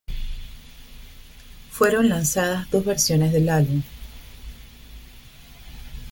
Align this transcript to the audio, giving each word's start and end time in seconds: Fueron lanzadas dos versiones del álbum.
Fueron 1.69 2.09
lanzadas 2.09 2.67
dos 2.71 2.83
versiones 2.83 3.31
del 3.33 3.49
álbum. 3.49 3.83